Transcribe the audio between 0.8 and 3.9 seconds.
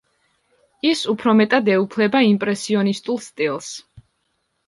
ის უფრო მეტად ეუფლება იმპრესიონისტულ სტილს.